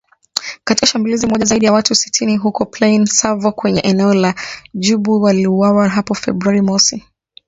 [0.63, 4.35] Katika shambulizi moja, zaidi ya watu sitini huko Plaine Savo kwenye eneo la
[4.73, 7.03] Djubu waliuawa hapo Februari mosi